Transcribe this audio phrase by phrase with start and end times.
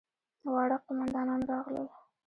[0.53, 1.87] واړه قوماندان راغلل.